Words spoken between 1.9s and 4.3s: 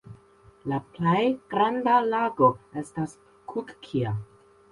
lago estas Kukkia.